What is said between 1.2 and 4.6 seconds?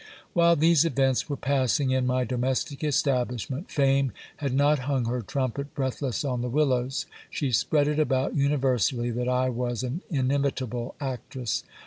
were passing in my domestic establishment, Fame had